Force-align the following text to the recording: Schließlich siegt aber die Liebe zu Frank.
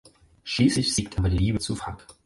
Schließlich 0.45 0.95
siegt 0.95 1.19
aber 1.19 1.29
die 1.29 1.37
Liebe 1.37 1.59
zu 1.59 1.75
Frank. 1.75 2.07